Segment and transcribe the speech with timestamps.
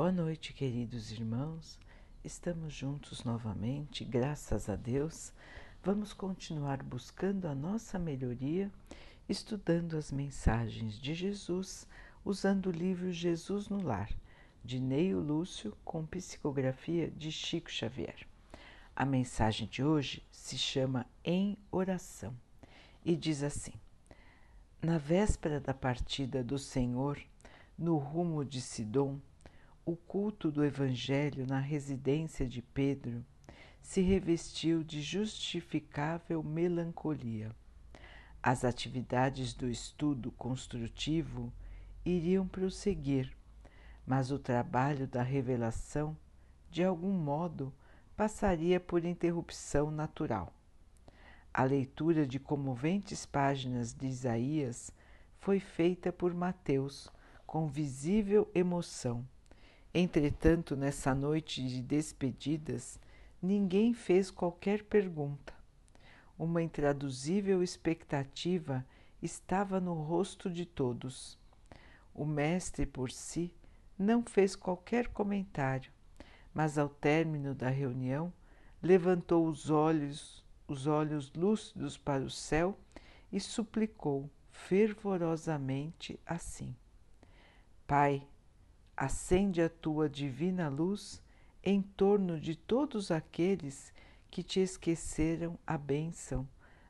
[0.00, 1.78] Boa noite, queridos irmãos.
[2.24, 5.30] Estamos juntos novamente, graças a Deus.
[5.84, 8.72] Vamos continuar buscando a nossa melhoria,
[9.28, 11.86] estudando as mensagens de Jesus,
[12.24, 14.08] usando o livro Jesus no Lar,
[14.64, 18.26] de Neio Lúcio, com psicografia de Chico Xavier.
[18.96, 22.34] A mensagem de hoje se chama Em Oração
[23.04, 23.74] e diz assim:
[24.80, 27.20] Na véspera da partida do Senhor,
[27.76, 29.20] no rumo de Sidom,
[29.84, 33.24] o culto do Evangelho na residência de Pedro
[33.80, 37.54] se revestiu de justificável melancolia.
[38.42, 41.52] As atividades do estudo construtivo
[42.04, 43.36] iriam prosseguir,
[44.06, 46.16] mas o trabalho da revelação,
[46.70, 47.72] de algum modo,
[48.16, 50.52] passaria por interrupção natural.
[51.52, 54.92] A leitura de comoventes páginas de Isaías
[55.38, 57.10] foi feita por Mateus
[57.46, 59.26] com visível emoção.
[59.92, 63.00] Entretanto, nessa noite de despedidas,
[63.42, 65.52] ninguém fez qualquer pergunta.
[66.38, 68.86] Uma intraduzível expectativa
[69.20, 71.36] estava no rosto de todos.
[72.14, 73.52] O mestre, por si,
[73.98, 75.90] não fez qualquer comentário,
[76.54, 78.32] mas ao término da reunião
[78.80, 82.78] levantou os olhos, os olhos lúcidos para o céu
[83.32, 86.74] e suplicou fervorosamente assim:
[87.86, 88.26] Pai,
[89.00, 91.22] acende a tua divina luz
[91.64, 93.94] em torno de todos aqueles
[94.30, 96.46] que te esqueceram a bênção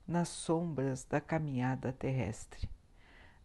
[0.08, 2.68] nas sombras da caminhada terrestre.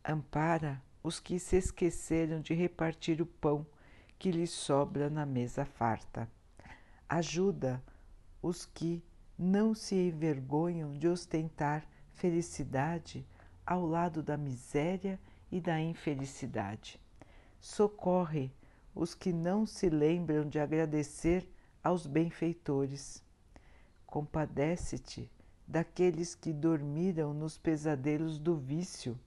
[0.04, 3.68] Ampara os que se esqueceram de repartir o pão
[4.18, 6.28] que lhes sobra na mesa farta.
[7.08, 7.84] Ajuda
[8.42, 9.04] os que
[9.38, 13.28] não se envergonham de ostentar felicidade
[13.64, 15.20] ao lado da miséria
[15.52, 17.00] e da infelicidade
[17.66, 18.52] socorre
[18.94, 21.52] os que não se lembram de agradecer
[21.84, 23.24] aos benfeitores.
[24.06, 25.32] Compadece-te
[25.68, 29.20] daqueles que dormiram nos pesadelos do vício,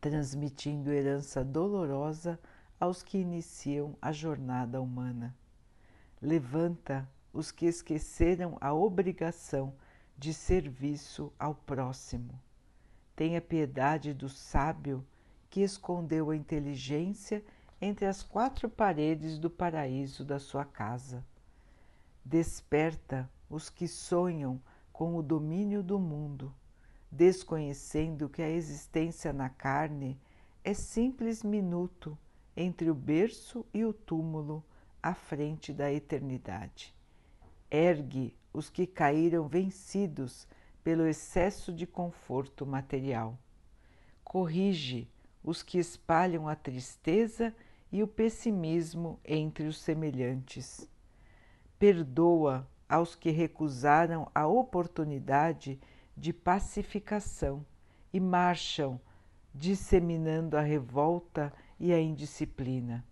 [0.00, 2.40] transmitindo herança dolorosa
[2.78, 5.32] aos que iniciam a jornada humana.
[6.20, 9.72] Levanta os que esqueceram a obrigação
[10.18, 12.36] de serviço ao próximo.
[13.14, 15.06] Tenha piedade do sábio
[15.54, 17.40] que escondeu a inteligência
[17.80, 21.24] entre as quatro paredes do paraíso da sua casa.
[22.24, 24.60] Desperta os que sonham
[24.92, 26.52] com o domínio do mundo,
[27.08, 30.20] desconhecendo que a existência na carne
[30.64, 32.18] é simples minuto
[32.56, 34.60] entre o berço e o túmulo
[35.00, 36.92] à frente da eternidade.
[37.70, 40.48] Ergue os que caíram vencidos
[40.82, 43.38] pelo excesso de conforto material.
[44.24, 45.08] Corrige
[45.44, 47.54] os que espalham a tristeza
[47.92, 50.88] e o pessimismo entre os semelhantes.
[51.78, 55.78] Perdoa aos que recusaram a oportunidade
[56.16, 57.64] de pacificação
[58.12, 58.98] e marcham
[59.54, 63.04] disseminando a revolta e a indisciplina.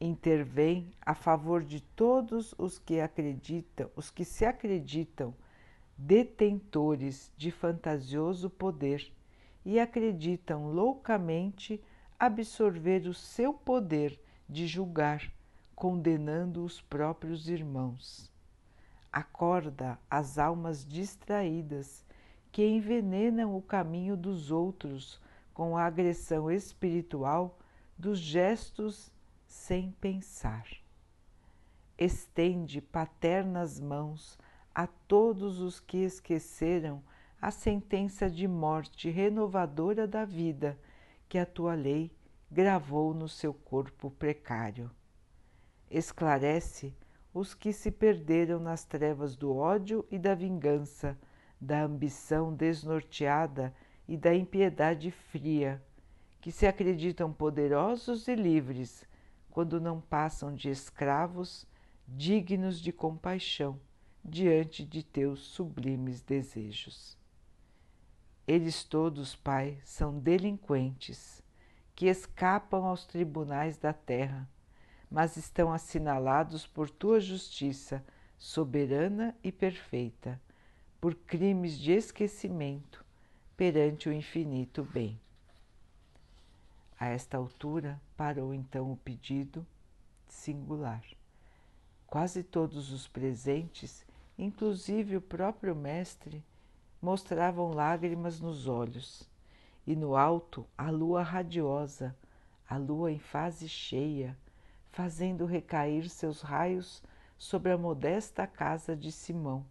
[0.00, 5.34] Intervém a favor de todos os que acreditam, os que se acreditam
[5.96, 9.12] detentores de fantasioso poder
[9.64, 11.82] e acreditam loucamente
[12.18, 14.18] absorver o seu poder
[14.48, 15.32] de julgar,
[15.74, 18.30] condenando os próprios irmãos.
[19.12, 22.04] Acorda as almas distraídas
[22.50, 25.20] que envenenam o caminho dos outros
[25.54, 27.58] com a agressão espiritual
[27.96, 29.12] dos gestos
[29.46, 30.66] sem pensar.
[31.98, 34.38] Estende paternas mãos
[34.74, 37.02] a todos os que esqueceram
[37.42, 40.78] a sentença de morte renovadora da vida
[41.28, 42.08] que a tua lei
[42.48, 44.88] gravou no seu corpo precário.
[45.90, 46.94] Esclarece
[47.34, 51.18] os que se perderam nas trevas do ódio e da vingança,
[51.60, 53.74] da ambição desnorteada
[54.06, 55.82] e da impiedade fria,
[56.40, 59.04] que se acreditam poderosos e livres
[59.50, 61.66] quando não passam de escravos
[62.06, 63.80] dignos de compaixão
[64.24, 67.20] diante de teus sublimes desejos.
[68.46, 71.42] Eles todos, Pai, são delinquentes
[71.94, 74.48] que escapam aos tribunais da terra,
[75.10, 78.04] mas estão assinalados por tua justiça
[78.36, 80.40] soberana e perfeita,
[81.00, 83.04] por crimes de esquecimento
[83.56, 85.20] perante o infinito bem.
[86.98, 89.64] A esta altura parou então o pedido
[90.26, 91.04] singular.
[92.06, 94.04] Quase todos os presentes,
[94.36, 96.44] inclusive o próprio Mestre,
[97.02, 99.28] mostravam lágrimas nos olhos,
[99.84, 102.16] e no alto a lua radiosa,
[102.68, 104.38] a lua em fase cheia,
[104.88, 107.02] fazendo recair seus raios
[107.36, 109.66] sobre a modesta casa de Simão.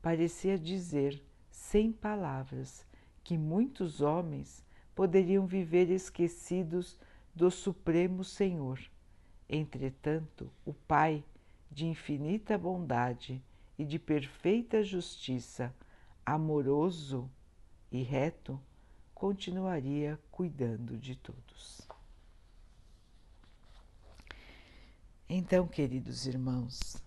[0.00, 2.86] Parecia dizer, sem palavras,
[3.22, 4.64] que muitos homens
[4.94, 6.98] poderiam viver esquecidos
[7.34, 8.80] do Supremo Senhor.
[9.46, 11.22] Entretanto, o Pai,
[11.70, 13.44] de infinita bondade
[13.78, 15.74] e de perfeita justiça,
[16.26, 17.30] amoroso
[17.90, 18.60] e reto,
[19.14, 21.80] continuaria cuidando de todos.
[25.28, 27.02] Então, queridos irmãos,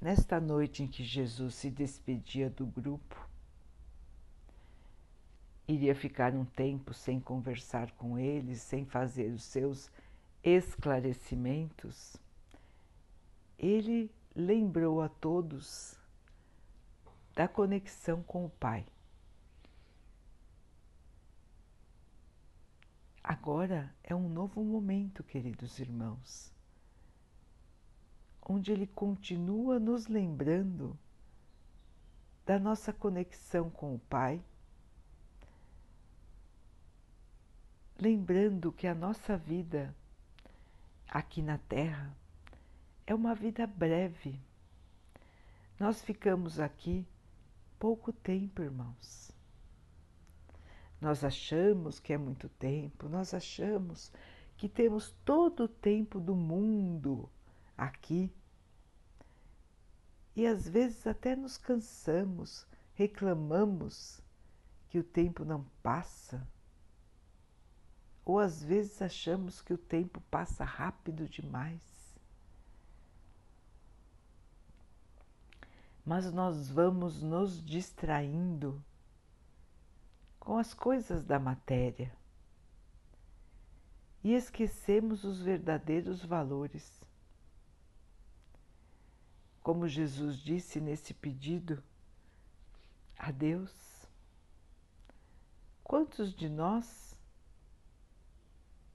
[0.00, 3.28] nesta noite em que Jesus se despedia do grupo,
[5.68, 9.90] iria ficar um tempo sem conversar com eles, sem fazer os seus
[10.42, 12.16] esclarecimentos,
[13.58, 15.95] ele lembrou a todos
[17.36, 18.86] da conexão com o Pai.
[23.22, 26.50] Agora é um novo momento, queridos irmãos,
[28.40, 30.98] onde ele continua nos lembrando
[32.46, 34.42] da nossa conexão com o Pai,
[37.98, 39.94] lembrando que a nossa vida
[41.06, 42.16] aqui na Terra
[43.06, 44.40] é uma vida breve.
[45.78, 47.06] Nós ficamos aqui
[47.86, 49.30] pouco tempo, irmãos.
[51.00, 54.10] Nós achamos que é muito tempo, nós achamos
[54.56, 57.30] que temos todo o tempo do mundo
[57.78, 58.28] aqui.
[60.34, 64.20] E às vezes até nos cansamos, reclamamos
[64.88, 66.44] que o tempo não passa.
[68.24, 71.95] Ou às vezes achamos que o tempo passa rápido demais.
[76.06, 78.80] Mas nós vamos nos distraindo
[80.38, 82.16] com as coisas da matéria
[84.22, 87.04] e esquecemos os verdadeiros valores.
[89.60, 91.82] Como Jesus disse nesse pedido
[93.18, 93.74] a Deus,
[95.82, 97.18] quantos de nós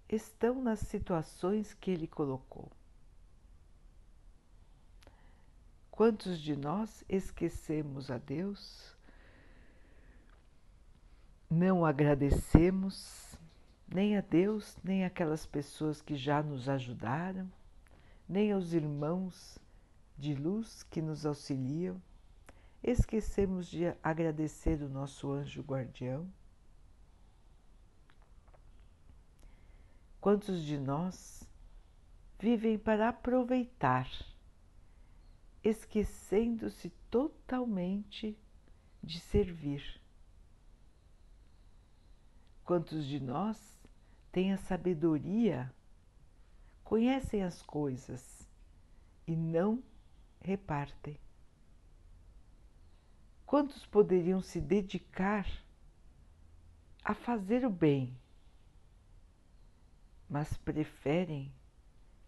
[0.07, 2.71] estão nas situações que Ele colocou?
[5.91, 8.95] Quantos de nós esquecemos a Deus
[11.49, 13.37] não agradecemos
[13.93, 17.51] nem a Deus, nem aquelas pessoas que já nos ajudaram,
[18.27, 19.59] nem aos irmãos
[20.17, 22.01] de luz que nos auxiliam.
[22.81, 26.31] Esquecemos de agradecer o nosso anjo guardião.
[30.21, 31.43] Quantos de nós
[32.39, 34.09] vivem para aproveitar,
[35.63, 38.37] esquecendo-se totalmente
[39.03, 40.01] de servir?
[42.63, 43.79] Quantos de nós
[44.31, 45.73] têm a sabedoria,
[46.83, 48.47] conhecem as coisas
[49.27, 49.83] e não
[50.39, 51.19] repartem?
[53.45, 55.45] Quantos poderiam se dedicar
[57.03, 58.17] a fazer o bem,
[60.29, 61.51] mas preferem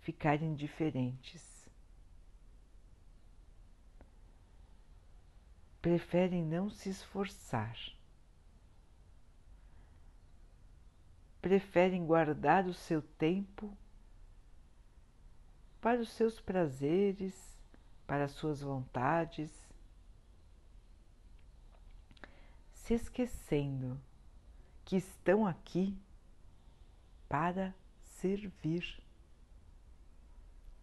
[0.01, 1.52] ficar indiferentes?
[5.83, 7.77] Preferem não se esforçar
[11.43, 13.77] preferem guardar o seu tempo
[15.81, 17.35] para os seus prazeres,
[18.07, 19.51] para as suas vontades,
[22.71, 23.99] se esquecendo
[24.85, 25.93] que estão aqui
[27.27, 29.03] para servir.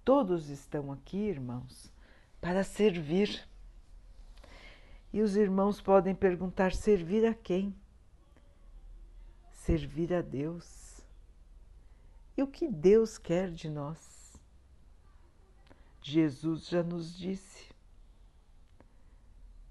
[0.04, 1.90] Todos estão aqui, irmãos,
[2.38, 3.48] para servir.
[5.12, 7.74] E os irmãos podem perguntar: servir a quem?
[9.60, 11.00] servir a Deus.
[12.36, 14.36] E o que Deus quer de nós?
[16.02, 17.70] Jesus já nos disse: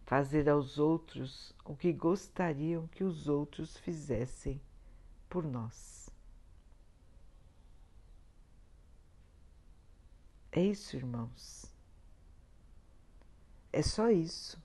[0.05, 4.61] fazer aos outros o que gostariam que os outros fizessem
[5.27, 6.09] por nós.
[10.51, 11.65] É isso, irmãos.
[13.71, 14.59] É só isso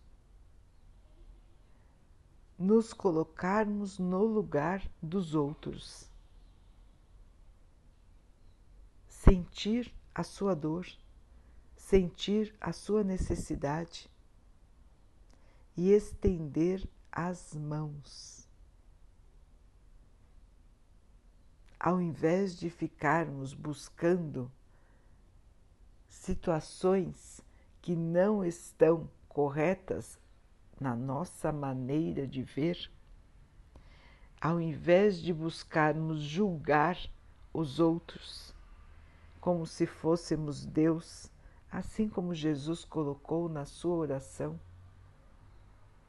[2.58, 6.08] nos colocarmos no lugar dos outros,
[9.08, 10.86] sentir a sua dor,
[11.76, 14.10] sentir a sua necessidade
[15.76, 18.48] e estender as mãos.
[21.78, 24.50] Ao invés de ficarmos buscando
[26.08, 27.40] situações
[27.82, 30.18] que não estão corretas
[30.84, 32.90] na nossa maneira de ver,
[34.38, 36.98] ao invés de buscarmos julgar
[37.54, 38.54] os outros,
[39.40, 41.32] como se fôssemos Deus,
[41.72, 44.60] assim como Jesus colocou na sua oração,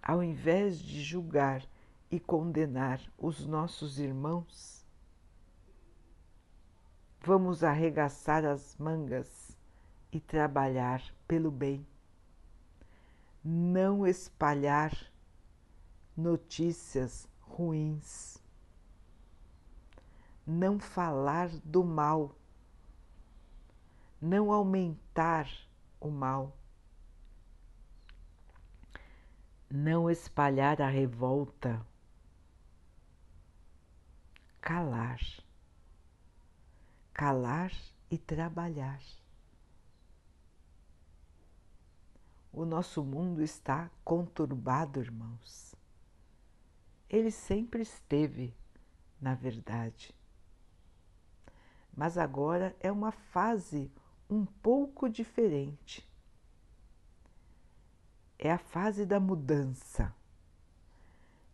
[0.04, 1.66] ao invés de julgar
[2.12, 4.86] e condenar os nossos irmãos,
[7.22, 9.58] vamos arregaçar as mangas
[10.12, 11.88] e trabalhar pelo bem,
[13.48, 14.92] não espalhar
[16.18, 18.42] notícias ruins,
[20.48, 22.36] não falar do mal,
[24.20, 25.48] não aumentar
[26.00, 26.58] o mal,
[29.70, 31.86] não espalhar a revolta,
[34.60, 35.20] calar,
[37.14, 37.72] calar
[38.10, 39.04] e trabalhar.
[42.58, 45.76] O nosso mundo está conturbado, irmãos.
[47.10, 48.56] Ele sempre esteve,
[49.20, 50.16] na verdade.
[51.94, 53.92] Mas agora é uma fase
[54.30, 56.10] um pouco diferente.
[58.40, 60.16] É a fase da mudança.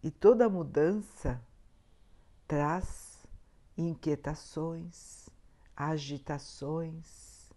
[0.03, 1.43] E toda mudança
[2.47, 3.25] traz
[3.75, 5.27] inquietações,
[5.75, 7.51] agitações,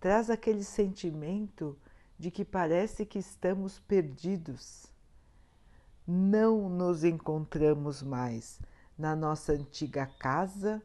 [0.00, 1.78] traz aquele sentimento
[2.18, 4.86] de que parece que estamos perdidos.
[6.06, 8.60] Não nos encontramos mais
[8.96, 10.82] na nossa antiga casa,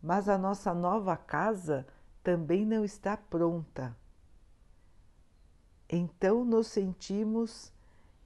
[0.00, 1.86] mas a nossa nova casa
[2.22, 3.96] também não está pronta.
[5.88, 7.72] Então nos sentimos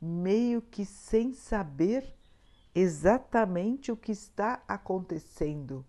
[0.00, 2.14] meio que sem saber
[2.74, 5.84] exatamente o que está acontecendo,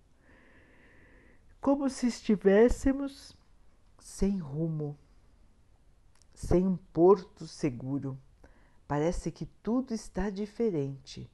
[1.59, 3.37] como se estivéssemos
[3.99, 4.97] sem rumo
[6.41, 8.19] sem um porto seguro.
[8.87, 11.29] Parece que tudo está diferente.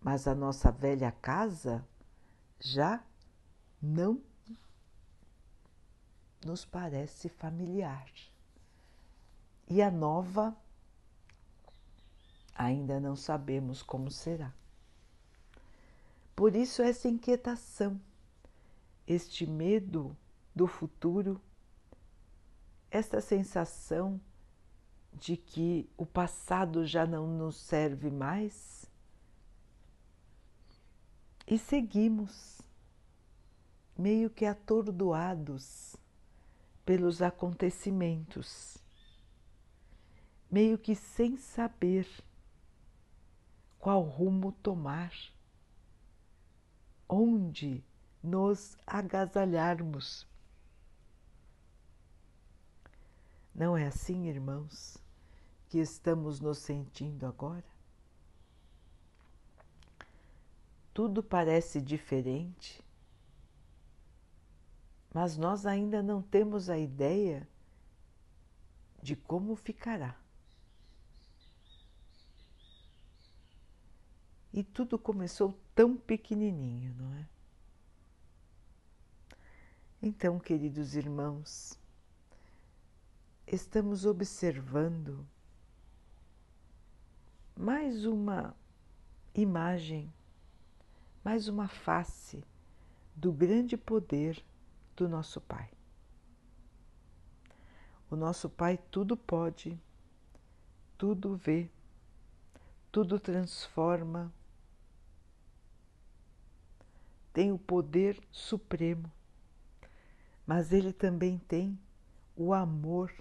[0.00, 1.84] Mas a nossa velha casa
[2.60, 3.04] já
[3.82, 4.22] não
[6.44, 8.08] nos parece familiar.
[9.68, 10.56] E a nova
[12.54, 14.54] ainda não sabemos como será.
[16.36, 18.00] Por isso, essa inquietação,
[19.04, 20.16] este medo
[20.54, 21.40] do futuro
[22.90, 24.20] esta sensação
[25.12, 28.86] de que o passado já não nos serve mais?
[31.46, 32.60] E seguimos
[33.96, 35.96] meio que atordoados
[36.84, 38.78] pelos acontecimentos,
[40.50, 42.08] meio que sem saber
[43.78, 45.12] qual rumo tomar,
[47.08, 47.84] onde
[48.22, 50.29] nos agasalharmos
[53.60, 54.96] Não é assim, irmãos,
[55.68, 57.62] que estamos nos sentindo agora?
[60.94, 62.82] Tudo parece diferente,
[65.12, 67.46] mas nós ainda não temos a ideia
[69.02, 70.18] de como ficará.
[74.54, 77.28] E tudo começou tão pequenininho, não é?
[80.00, 81.78] Então, queridos irmãos,
[83.52, 85.26] estamos observando
[87.56, 88.54] mais uma
[89.34, 90.12] imagem,
[91.24, 92.44] mais uma face
[93.16, 94.40] do grande poder
[94.94, 95.68] do nosso Pai.
[98.08, 99.76] O nosso Pai tudo pode,
[100.96, 101.68] tudo vê,
[102.92, 104.32] tudo transforma,
[107.32, 109.10] tem o poder supremo,
[110.46, 111.76] mas ele também tem
[112.36, 113.12] o amor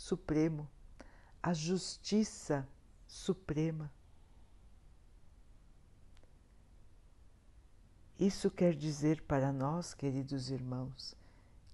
[0.00, 0.66] Supremo,
[1.42, 2.66] a Justiça
[3.06, 3.92] Suprema.
[8.18, 11.14] Isso quer dizer para nós, queridos irmãos,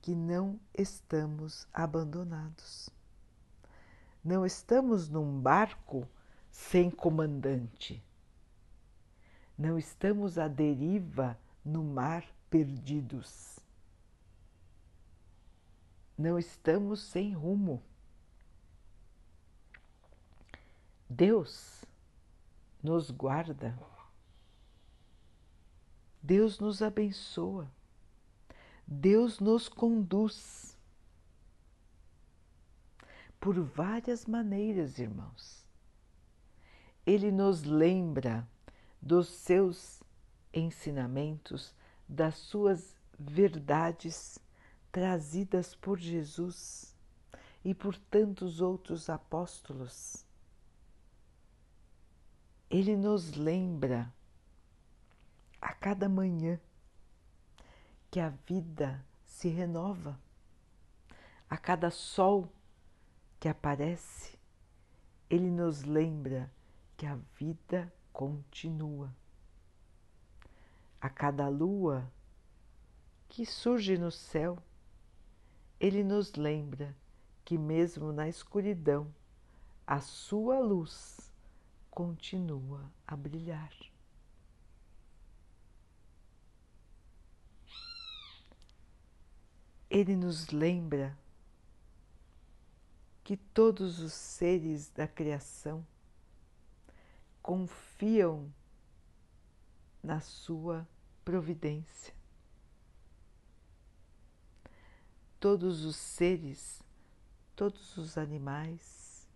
[0.03, 2.91] que não estamos abandonados.
[4.25, 6.05] Não estamos num barco
[6.51, 8.05] sem comandante.
[9.57, 13.61] Não estamos à deriva no mar perdidos.
[16.19, 17.81] Não estamos sem rumo.
[21.09, 21.85] Deus
[22.83, 23.79] nos guarda,
[26.21, 27.71] Deus nos abençoa,
[28.85, 30.77] Deus nos conduz.
[33.39, 35.65] Por várias maneiras, irmãos.
[37.05, 38.49] Ele nos lembra
[39.01, 40.03] dos seus
[40.53, 41.73] ensinamentos,
[42.09, 44.41] das suas verdades
[44.91, 46.93] trazidas por Jesus
[47.65, 50.26] e por tantos outros apóstolos
[52.69, 54.13] ele nos lembra
[55.61, 56.61] a cada manhã
[58.11, 60.19] que a vida se renova.
[61.49, 62.53] A cada sol
[63.39, 64.37] que aparece,
[65.31, 66.53] ele nos lembra
[66.97, 69.15] que a vida continua.
[71.01, 72.11] A cada lua
[73.29, 74.59] que surge no céu,
[75.79, 76.97] ele nos lembra
[77.45, 79.15] que, mesmo na escuridão,
[79.87, 81.33] a sua luz
[81.97, 83.73] continua a brilhar.
[89.89, 91.19] Ele nos lembra
[93.25, 95.87] que todos os seres da criação
[97.41, 98.53] confiam
[100.03, 100.87] na sua
[101.25, 102.15] providência.
[105.41, 106.83] Todos os seres,
[107.57, 109.27] todos os animais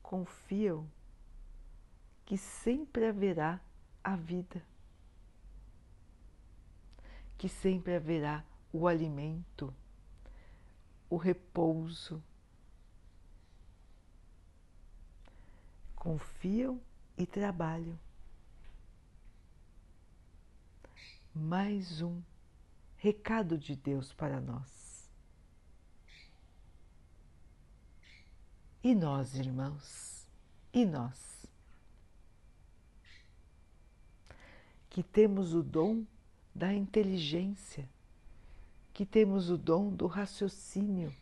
[0.00, 0.88] confiam
[2.26, 3.60] que sempre haverá
[4.02, 4.60] a vida,
[7.38, 9.72] que sempre haverá o alimento,
[11.08, 12.22] o repouso.
[15.94, 16.80] Confiam
[17.16, 17.98] e trabalham.
[21.32, 22.20] Mais um
[22.96, 25.08] recado de Deus para nós.
[28.82, 30.26] E nós, irmãos,
[30.72, 31.35] e nós,
[34.96, 36.06] que temos o dom
[36.54, 37.86] da inteligência,
[38.94, 41.14] que temos o dom do raciocínio.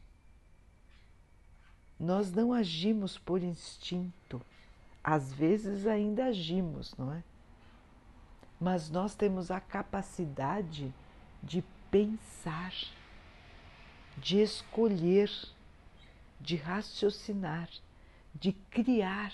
[1.99, 4.41] Nós não agimos por instinto,
[5.03, 7.25] às vezes ainda agimos, não é?
[8.61, 10.95] Mas nós temos a capacidade
[11.43, 12.73] de pensar,
[14.17, 15.33] de escolher,
[16.41, 17.69] de raciocinar,
[18.33, 19.33] de criar.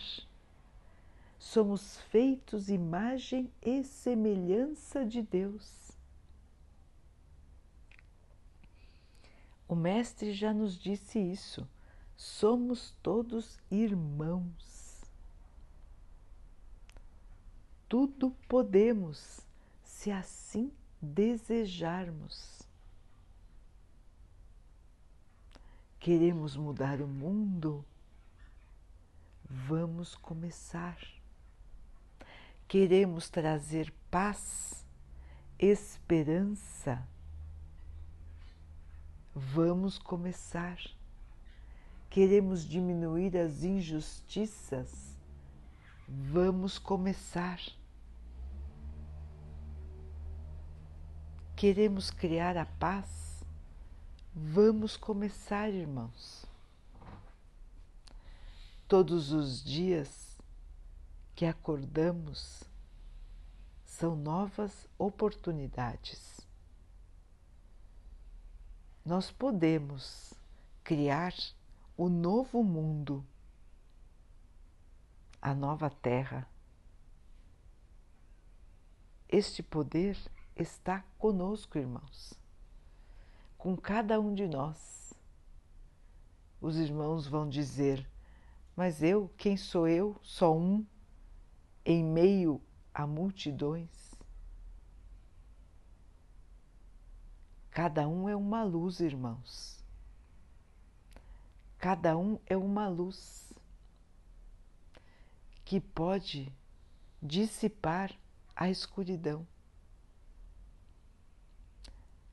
[1.40, 5.90] Somos feitos imagem e semelhança de Deus.
[9.66, 11.66] O Mestre já nos disse isso.
[12.14, 15.02] Somos todos irmãos.
[17.88, 19.40] Tudo podemos,
[19.82, 22.60] se assim desejarmos.
[25.98, 27.82] Queremos mudar o mundo?
[29.42, 30.98] Vamos começar.
[32.70, 34.86] Queremos trazer paz,
[35.58, 37.04] esperança,
[39.34, 40.78] Vamos começar.
[42.08, 45.16] Queremos diminuir as injustiças?
[46.06, 47.60] Vamos começar.
[51.56, 53.44] Queremos criar a paz?
[54.32, 56.46] Vamos começar, irmãos.
[58.86, 60.29] Todos os dias
[61.34, 62.64] que acordamos
[63.84, 66.40] são novas oportunidades
[69.04, 70.34] nós podemos
[70.84, 71.34] criar
[71.96, 73.26] o novo mundo,
[75.40, 76.46] a nova terra.
[79.28, 80.18] Este poder
[80.54, 82.34] está conosco, irmãos,
[83.56, 85.14] com cada um de nós.
[86.60, 88.06] Os irmãos vão dizer:
[88.76, 90.14] Mas eu, quem sou eu?
[90.22, 90.84] Só um,
[91.84, 92.60] em meio
[92.92, 93.88] a multidões.
[97.70, 99.82] Cada um é uma luz, irmãos.
[101.78, 103.54] Cada um é uma luz
[105.64, 106.52] que pode
[107.22, 108.12] dissipar
[108.56, 109.46] a escuridão.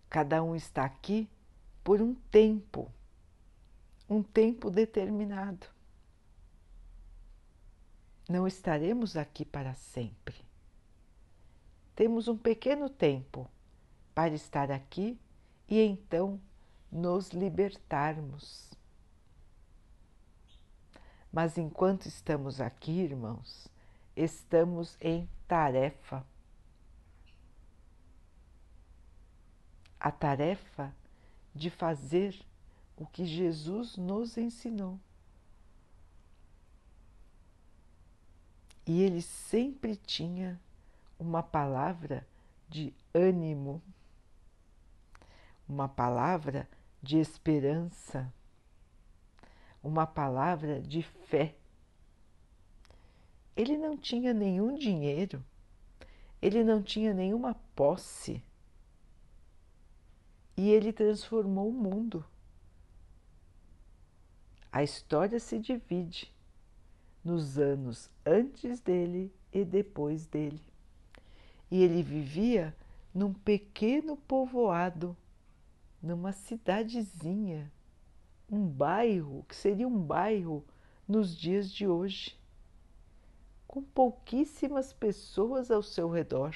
[0.09, 1.29] Cada um está aqui
[1.83, 2.91] por um tempo,
[4.09, 5.76] um tempo determinado.
[8.27, 10.35] Não estaremos aqui para sempre.
[11.95, 13.49] Temos um pequeno tempo
[14.13, 15.17] para estar aqui
[15.67, 16.39] e então
[16.91, 18.73] nos libertarmos.
[21.31, 23.67] Mas enquanto estamos aqui, irmãos,
[24.15, 26.25] estamos em tarefa.
[29.99, 30.93] A tarefa
[31.53, 32.39] de fazer
[32.97, 34.99] o que Jesus nos ensinou.
[38.87, 40.59] E ele sempre tinha
[41.19, 42.25] uma palavra
[42.69, 43.81] de ânimo
[45.67, 46.67] uma palavra
[47.03, 48.33] de esperança,
[49.83, 51.55] uma palavra de fé.
[53.55, 55.43] Ele não tinha nenhum dinheiro,
[56.41, 58.41] ele não tinha nenhuma posse
[60.55, 62.25] e ele transformou o mundo.
[64.71, 66.31] A história se divide
[67.27, 70.61] nos anos antes dele e depois dele.
[71.69, 72.73] E ele vivia
[73.13, 75.15] num pequeno povoado
[76.01, 77.69] numa cidadezinha,
[78.49, 80.63] um bairro que seria um bairro
[81.05, 82.39] nos dias de hoje,
[83.67, 86.55] com pouquíssimas pessoas ao seu redor.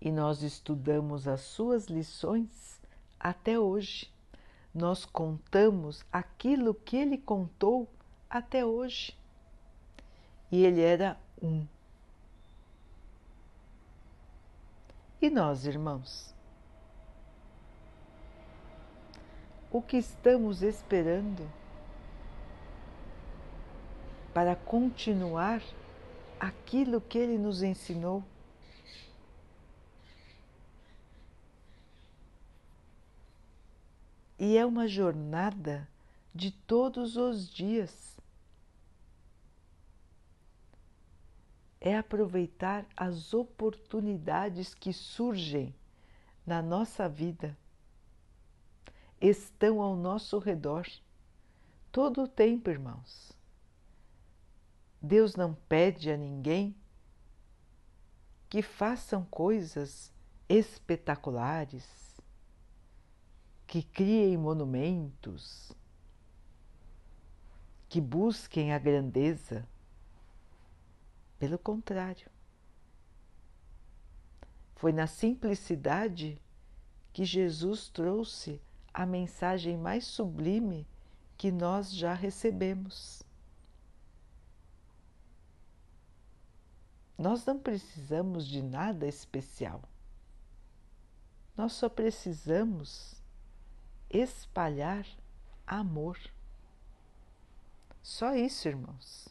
[0.00, 2.80] E nós estudamos as suas lições
[3.20, 4.10] até hoje.
[4.76, 7.88] Nós contamos aquilo que ele contou
[8.28, 9.16] até hoje.
[10.52, 11.66] E ele era um.
[15.18, 16.34] E nós, irmãos?
[19.72, 21.50] O que estamos esperando
[24.34, 25.62] para continuar
[26.38, 28.22] aquilo que ele nos ensinou?
[34.38, 35.88] E é uma jornada
[36.34, 38.18] de todos os dias.
[41.80, 45.74] É aproveitar as oportunidades que surgem
[46.46, 47.56] na nossa vida,
[49.20, 50.86] estão ao nosso redor,
[51.90, 53.32] todo o tempo, irmãos.
[55.00, 56.74] Deus não pede a ninguém
[58.48, 60.12] que façam coisas
[60.48, 62.05] espetaculares,
[63.66, 65.72] que criem monumentos,
[67.88, 69.66] que busquem a grandeza.
[71.38, 72.30] Pelo contrário,
[74.76, 76.40] foi na simplicidade
[77.12, 78.60] que Jesus trouxe
[78.92, 80.86] a mensagem mais sublime
[81.36, 83.22] que nós já recebemos.
[87.18, 89.82] Nós não precisamos de nada especial.
[91.56, 93.15] Nós só precisamos
[94.10, 95.06] espalhar
[95.66, 96.18] amor.
[98.02, 99.28] Só isso, irmãos.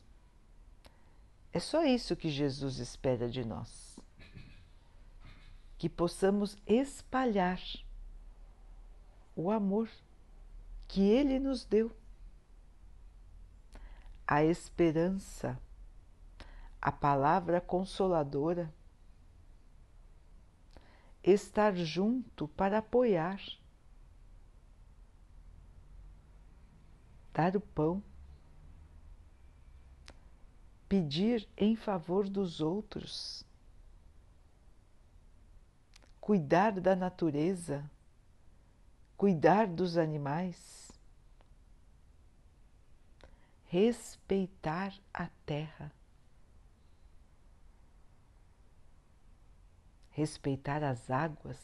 [1.54, 3.98] É só isso que Jesus espera de nós.
[5.78, 7.62] Que possamos espalhar
[9.36, 9.90] o amor
[10.88, 11.92] que Ele nos deu,
[14.28, 15.60] a esperança,
[16.82, 18.74] a palavra consoladora,
[21.24, 23.40] estar junto para apoiar
[27.36, 28.02] dar o pão,
[30.88, 33.45] pedir em favor dos outros,
[36.21, 37.84] cuidar da natureza,
[39.17, 40.89] cuidar dos animais,
[43.65, 45.91] respeitar a terra.
[50.15, 51.60] respeitar as águas,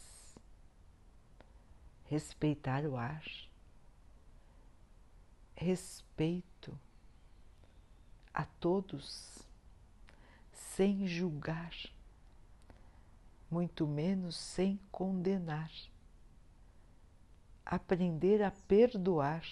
[2.04, 3.24] respeitar o ar
[5.62, 6.76] respeito
[8.34, 9.38] a todos,
[10.52, 11.72] sem julgar,
[13.50, 15.72] muito menos sem condenar.
[17.64, 19.44] Aprender a perdoar,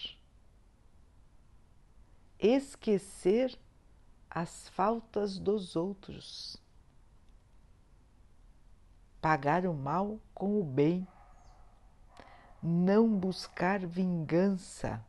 [2.40, 3.56] esquecer
[4.28, 6.58] as faltas dos outros,
[9.22, 11.08] pagar o mal com o bem,
[12.64, 15.06] não buscar vingança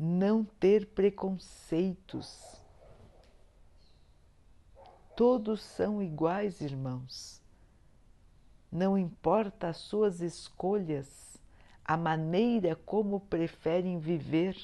[0.00, 2.62] não ter preconceitos.
[5.16, 7.42] Todos são iguais, irmãos.
[8.70, 11.36] Não importa as suas escolhas,
[11.84, 14.56] a maneira como preferem viver.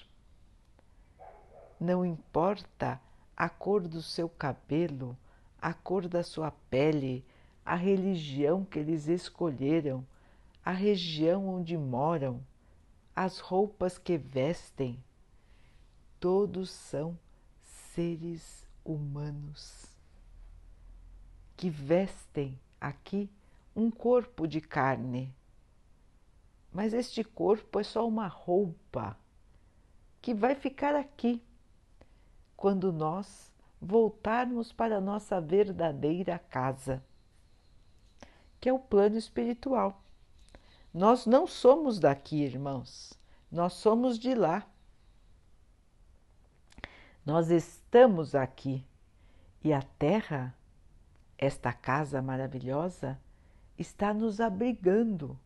[1.81, 3.01] Não importa
[3.37, 5.19] a cor do seu cabelo,
[5.61, 7.25] a cor da sua pele,
[7.67, 10.07] a religião que eles escolheram,
[10.65, 12.41] a região onde moram,
[13.17, 15.03] as roupas que vestem
[16.25, 17.19] todos são
[17.61, 19.85] seres humanos
[21.55, 23.31] que vestem aqui
[23.77, 25.31] um corpo de carne.
[26.73, 29.19] Mas este corpo é só uma roupa
[30.23, 31.43] que vai ficar aqui
[32.57, 37.05] quando nós voltarmos para a nossa verdadeira casa,
[38.59, 40.03] que é o plano espiritual.
[40.91, 43.13] Nós não somos daqui, irmãos,
[43.53, 44.67] nós somos de lá.
[47.25, 48.85] Nós estamos aqui
[49.63, 50.55] e a Terra,
[51.39, 53.19] esta casa maravilhosa,
[53.79, 55.39] está nos abrigando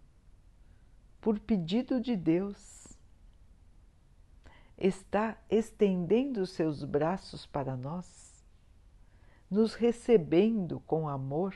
[1.20, 2.88] por pedido de Deus.
[4.76, 8.44] Está estendendo seus braços para nós,
[9.48, 11.54] nos recebendo com amor,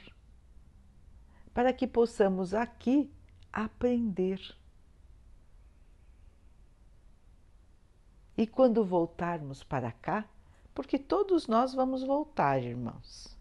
[1.52, 3.12] para que possamos aqui
[3.52, 4.40] aprender
[8.36, 10.24] E quando voltarmos para cá,
[10.74, 13.36] porque todos nós vamos voltar, irmãos.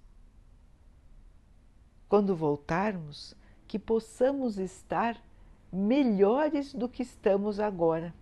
[2.11, 3.33] quando voltarmos,
[3.65, 5.15] que possamos estar
[5.71, 8.13] melhores do que estamos agora.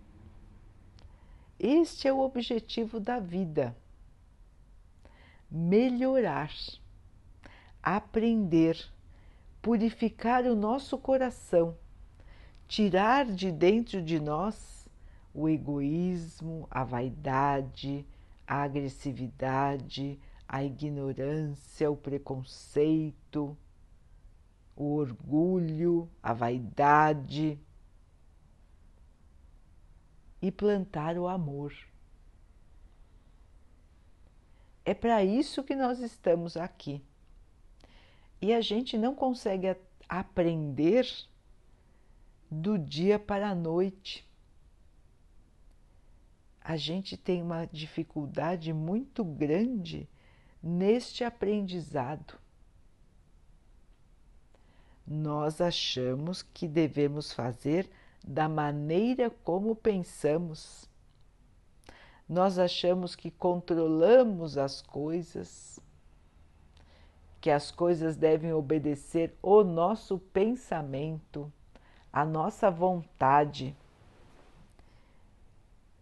[1.58, 3.76] Este é o objetivo da vida:
[5.50, 6.52] melhorar,
[7.82, 8.78] aprender,
[9.60, 11.76] purificar o nosso coração,
[12.68, 14.79] tirar de dentro de nós
[15.32, 18.06] o egoísmo, a vaidade,
[18.46, 23.56] a agressividade, a ignorância, o preconceito
[24.80, 27.60] o orgulho, a vaidade
[30.40, 31.74] e plantar o amor.
[34.82, 37.04] É para isso que nós estamos aqui.
[38.40, 39.76] E a gente não consegue
[40.08, 41.06] aprender
[42.50, 44.26] do dia para a noite.
[46.70, 50.08] A gente tem uma dificuldade muito grande
[50.62, 52.38] neste aprendizado
[55.10, 57.90] nós achamos que devemos fazer
[58.24, 60.88] da maneira como pensamos.
[62.28, 65.80] Nós achamos que controlamos as coisas,
[67.40, 71.52] que as coisas devem obedecer o nosso pensamento,
[72.12, 73.76] a nossa vontade.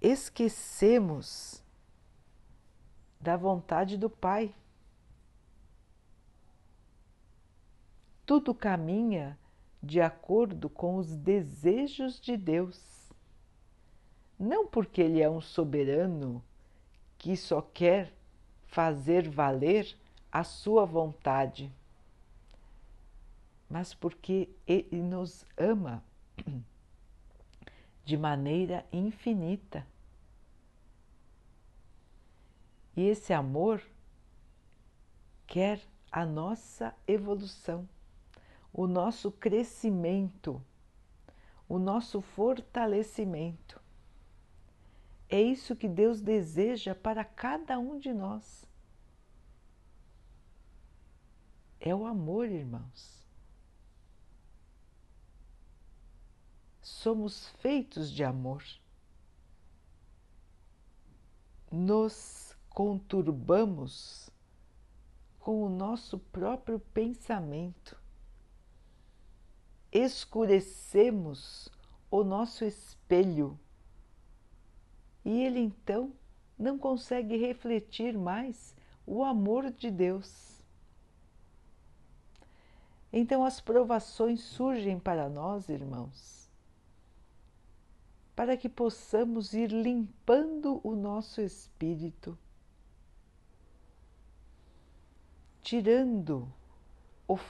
[0.00, 1.62] Esquecemos
[3.20, 4.54] da vontade do Pai.
[8.28, 9.38] tudo caminha
[9.82, 12.78] de acordo com os desejos de Deus.
[14.38, 16.44] Não porque Ele é um soberano
[17.16, 18.12] que só quer
[18.66, 19.96] fazer valer
[20.30, 21.72] a sua vontade,
[23.66, 26.04] mas porque Ele nos ama
[28.08, 29.86] de maneira infinita.
[32.96, 33.82] E esse amor
[35.46, 37.86] quer a nossa evolução
[38.72, 40.62] o nosso crescimento,
[41.68, 43.80] o nosso fortalecimento.
[45.28, 48.64] É isso que Deus deseja para cada um de nós.
[51.80, 53.27] É o amor, irmãos.
[56.88, 58.64] Somos feitos de amor.
[61.70, 64.30] Nos conturbamos
[65.38, 67.96] com o nosso próprio pensamento
[69.92, 71.68] escurecemos
[72.10, 73.58] o nosso espelho
[75.24, 76.12] e ele então
[76.58, 78.74] não consegue refletir mais
[79.06, 80.62] o amor de Deus.
[83.12, 86.37] Então as provações surgem para nós, irmãos,
[88.38, 92.38] para que possamos ir limpando o nosso espírito,
[95.60, 96.48] tirando
[97.26, 97.40] os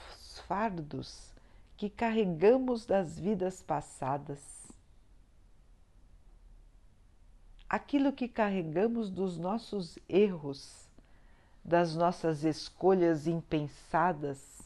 [0.47, 1.31] fardos
[1.77, 4.41] que carregamos das vidas passadas,
[7.69, 10.89] aquilo que carregamos dos nossos erros,
[11.63, 14.63] das nossas escolhas impensadas,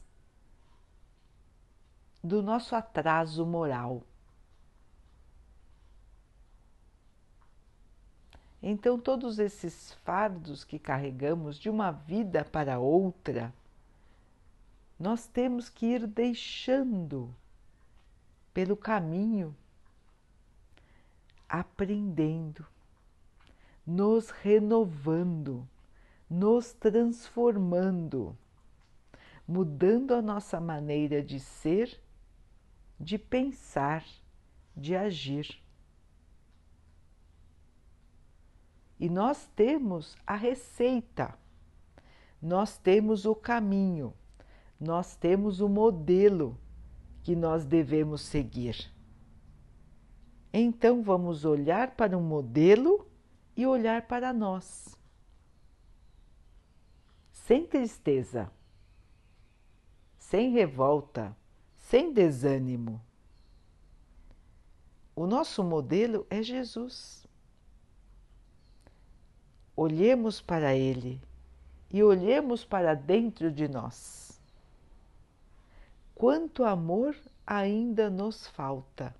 [2.22, 4.04] do nosso atraso moral.
[8.62, 13.52] Então, todos esses fardos que carregamos de uma vida para outra,
[14.98, 17.34] nós temos que ir deixando
[18.54, 19.56] pelo caminho,
[21.48, 22.64] aprendendo,
[23.84, 25.68] nos renovando,
[26.30, 28.36] nos transformando,
[29.46, 32.00] mudando a nossa maneira de ser,
[32.98, 34.04] de pensar,
[34.76, 35.61] de agir.
[39.02, 41.34] E nós temos a receita,
[42.40, 44.14] nós temos o caminho
[44.82, 46.58] nós temos o modelo
[47.22, 48.92] que nós devemos seguir.
[50.52, 53.06] Então vamos olhar para o modelo
[53.56, 54.98] e olhar para nós.
[57.30, 58.50] Sem tristeza,
[60.18, 61.36] sem revolta,
[61.76, 63.00] sem desânimo.
[65.14, 67.21] O nosso modelo é Jesus.
[69.76, 71.20] Olhemos para Ele
[71.90, 74.40] e olhemos para dentro de nós.
[76.14, 79.14] Quanto amor ainda nos falta,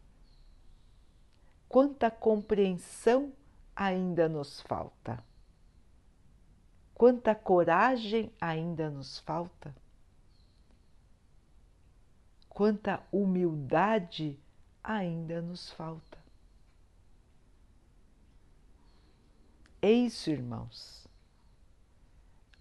[1.69, 3.33] quanta compreensão
[3.75, 5.23] ainda nos falta,
[6.95, 9.75] quanta coragem ainda nos falta,
[12.49, 14.39] quanta humildade
[14.85, 16.12] ainda nos falta.
[19.83, 21.07] É isso, irmãos.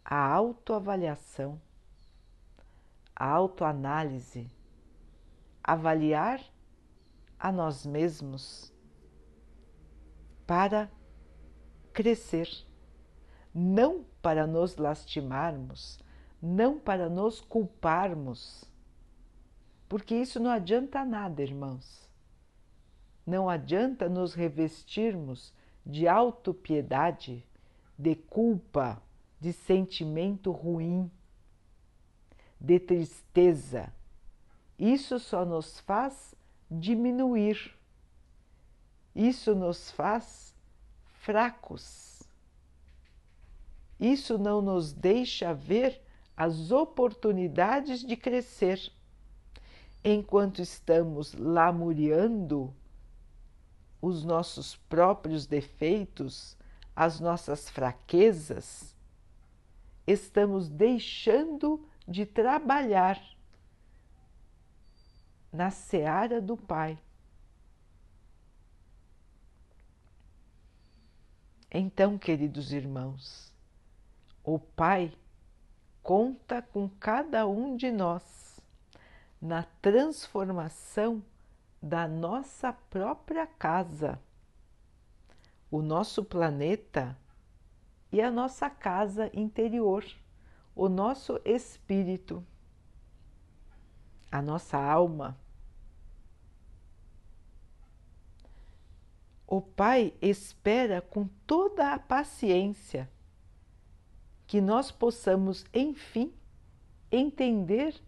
[0.04, 1.62] A autoavaliação
[3.22, 4.50] a autoanálise,
[5.64, 6.42] avaliar
[7.38, 8.74] a nós mesmos
[10.48, 10.90] para
[11.94, 12.50] crescer,
[13.54, 16.00] não para nos lastimarmos,
[16.42, 18.64] não para nos culparmos,
[19.88, 22.10] porque isso não adianta nada, irmãos.
[23.24, 25.54] Não adianta nos revestirmos
[25.86, 27.46] de autopiedade,
[27.98, 29.02] de culpa,
[29.40, 31.10] de sentimento ruim,
[32.60, 33.92] de tristeza.
[34.78, 36.36] Isso só nos faz
[36.70, 37.76] diminuir.
[39.16, 40.56] Isso nos faz
[41.22, 42.24] fracos.
[44.00, 46.02] Isso não nos deixa ver
[46.36, 48.92] as oportunidades de crescer.
[50.04, 52.74] Enquanto estamos lamuriando
[54.02, 56.58] os nossos próprios defeitos,
[56.96, 58.96] as nossas fraquezas,
[60.08, 63.22] estamos deixando de trabalhar
[65.52, 66.98] na seara do Pai.
[71.70, 73.54] Então, queridos irmãos,
[74.44, 75.14] o Pai
[76.02, 78.60] conta com cada um de nós
[79.42, 81.24] na transformação
[81.82, 84.22] da nossa própria casa,
[85.70, 87.18] o nosso planeta
[88.12, 90.06] e a nossa casa interior,
[90.76, 92.46] o nosso espírito,
[94.32, 95.36] a nossa alma.
[99.48, 103.10] O Pai espera com toda a paciência
[104.46, 106.34] que nós possamos, enfim,
[107.12, 108.00] entender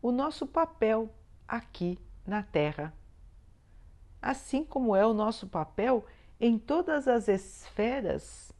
[0.00, 1.12] o nosso papel
[1.46, 2.94] aqui na Terra
[4.20, 6.04] assim como é o nosso papel
[6.38, 8.52] em todas as esferas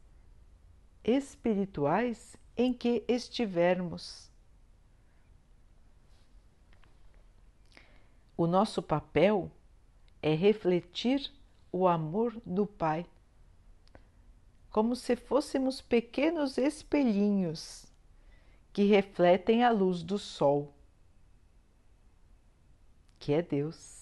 [1.03, 4.29] espirituais em que estivermos.
[8.37, 9.51] O nosso papel
[10.21, 11.31] é refletir
[11.71, 13.05] o amor do Pai,
[14.69, 17.85] como se fôssemos pequenos espelhinhos
[18.73, 20.73] que refletem a luz do Sol,
[23.19, 24.00] que é Deus.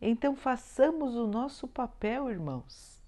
[0.00, 3.02] Então façamos o nosso papel, irmãos.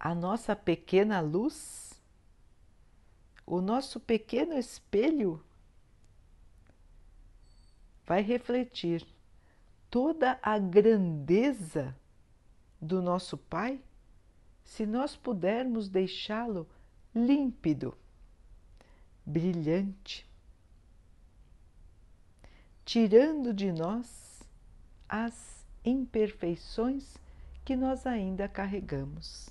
[0.00, 2.00] A nossa pequena luz,
[3.46, 5.44] o nosso pequeno espelho
[8.04, 9.06] vai refletir
[9.90, 11.94] toda a grandeza
[12.80, 13.80] do nosso Pai
[14.64, 16.66] se nós pudermos deixá-lo
[17.14, 17.96] límpido,
[19.24, 20.26] brilhante,
[22.84, 24.21] tirando de nós
[25.12, 27.18] as imperfeições
[27.66, 29.50] que nós ainda carregamos.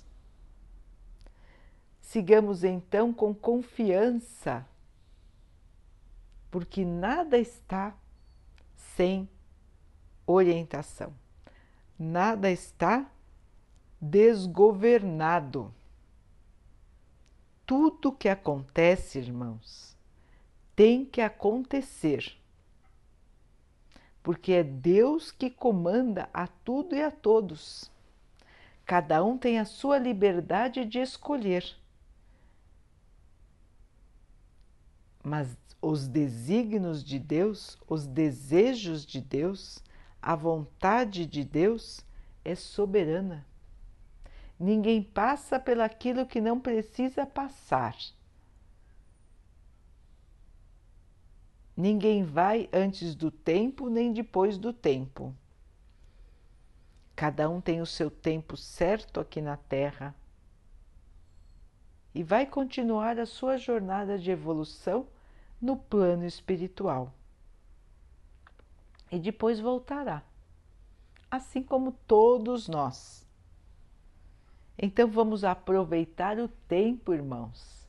[2.00, 4.66] Sigamos então com confiança,
[6.50, 7.96] porque nada está
[8.74, 9.28] sem
[10.26, 11.14] orientação,
[11.96, 13.08] nada está
[14.00, 15.72] desgovernado.
[17.64, 19.96] Tudo que acontece, irmãos,
[20.74, 22.36] tem que acontecer
[24.22, 27.90] porque é Deus que comanda a tudo e a todos.
[28.84, 31.64] Cada um tem a sua liberdade de escolher.
[35.22, 39.82] Mas os desígnios de Deus, os desejos de Deus,
[40.20, 42.04] a vontade de Deus
[42.44, 43.44] é soberana.
[44.58, 47.96] Ninguém passa pelaquilo que não precisa passar.
[51.76, 55.34] Ninguém vai antes do tempo nem depois do tempo.
[57.16, 60.14] Cada um tem o seu tempo certo aqui na Terra
[62.14, 65.06] e vai continuar a sua jornada de evolução
[65.60, 67.12] no plano espiritual.
[69.10, 70.22] E depois voltará,
[71.30, 73.26] assim como todos nós.
[74.76, 77.86] Então vamos aproveitar o tempo, irmãos.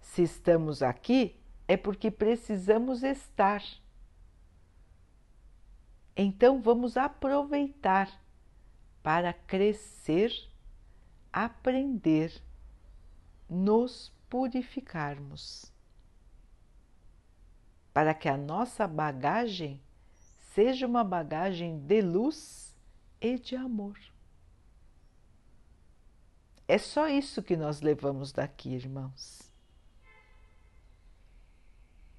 [0.00, 1.36] Se estamos aqui,
[1.66, 3.62] é porque precisamos estar.
[6.16, 8.20] Então vamos aproveitar
[9.02, 10.32] para crescer,
[11.32, 12.42] aprender,
[13.48, 15.70] nos purificarmos,
[17.92, 19.80] para que a nossa bagagem
[20.54, 22.76] seja uma bagagem de luz
[23.20, 23.98] e de amor.
[26.66, 29.43] É só isso que nós levamos daqui, irmãos.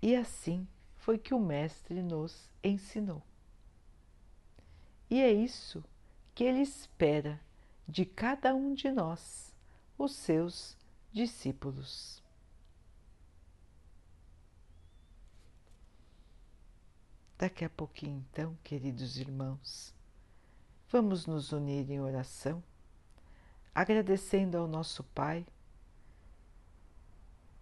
[0.05, 3.23] E assim foi que o Mestre nos ensinou.
[5.09, 5.83] E é isso
[6.35, 7.41] que ele espera
[7.87, 9.51] de cada um de nós,
[9.97, 10.77] os seus
[11.11, 12.23] discípulos.
[17.35, 19.91] Daqui a pouquinho, então, queridos irmãos,
[20.87, 22.63] vamos nos unir em oração,
[23.73, 25.43] agradecendo ao nosso Pai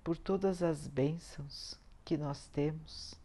[0.04, 3.16] por todas as bênçãos que nós temos,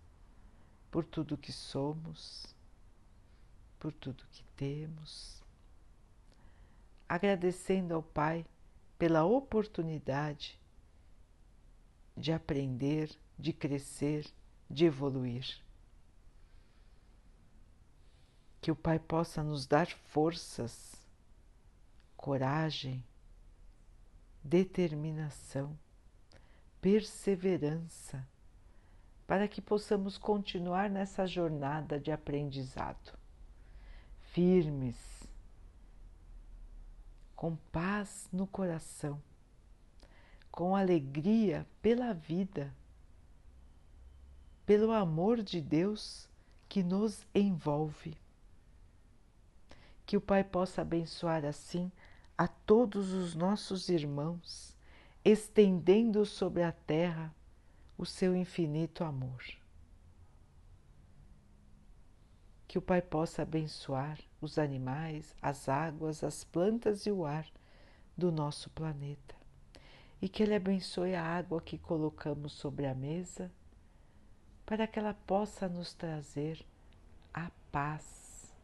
[0.91, 2.47] por tudo que somos,
[3.79, 5.43] por tudo que temos.
[7.09, 8.45] Agradecendo ao Pai
[8.99, 10.59] pela oportunidade
[12.17, 14.27] de aprender, de crescer,
[14.69, 15.63] de evoluir.
[18.61, 20.95] Que o Pai possa nos dar forças,
[22.17, 23.05] coragem,
[24.43, 25.79] determinação,
[26.81, 28.27] perseverança,
[29.29, 33.13] para que possamos continuar nessa jornada de aprendizado,
[34.33, 34.97] firmes,
[37.37, 39.23] com paz no coração,
[40.51, 42.75] com alegria pela vida,
[44.65, 46.27] pelo amor de Deus
[46.67, 48.17] que nos envolve.
[50.07, 51.93] Que o Pai possa abençoar assim
[52.37, 54.75] a todos os nossos irmãos,
[55.23, 57.37] estendendo sobre a terra
[57.99, 59.45] o seu infinito amor.
[62.69, 67.45] Que o Pai possa abençoar os animais, as águas, as plantas e o ar
[68.17, 69.35] do nosso planeta.
[70.23, 73.51] E que Ele abençoe a água que colocamos sobre a mesa,
[74.65, 76.65] para que ela possa nos trazer
[77.35, 78.55] a paz,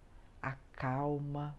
[0.41, 1.57] a calma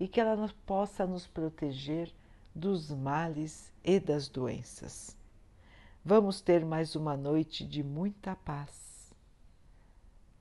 [0.00, 2.12] e que ela possa nos proteger
[2.52, 5.19] dos males e das doenças.
[6.02, 9.12] Vamos ter mais uma noite de muita paz.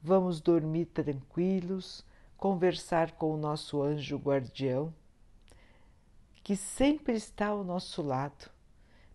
[0.02, 2.06] Vamos dormir tranquilos
[2.38, 4.94] conversar com o nosso anjo guardião,
[6.42, 8.50] que sempre está ao nosso lado,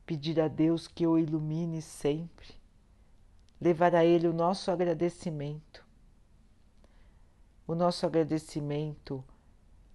[0.04, 2.48] pedir a Deus que o ilumine sempre,
[3.58, 5.82] levar a Ele o nosso agradecimento,
[7.66, 9.24] o nosso agradecimento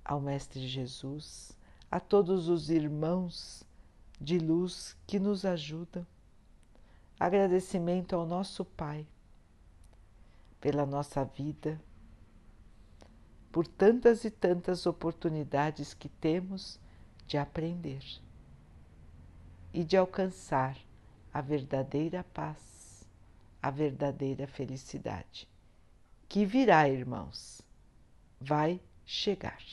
[0.03, 1.55] ao Mestre Jesus,
[1.91, 3.63] a todos os irmãos
[4.19, 6.05] de luz que nos ajudam,
[7.19, 9.05] agradecimento ao nosso Pai
[10.61, 11.79] pela nossa vida
[13.51, 16.79] por tantas e tantas oportunidades que temos
[17.25, 18.03] de aprender
[19.73, 20.77] e de alcançar
[21.33, 23.05] a verdadeira paz,
[23.61, 25.47] a verdadeira felicidade.
[26.27, 27.61] Que virá, irmãos,
[28.39, 29.63] vai chegar.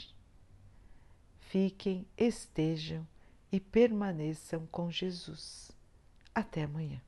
[1.39, 3.07] Fiquem, estejam
[3.53, 5.71] e permaneçam com Jesus.
[6.35, 7.06] Até amanhã.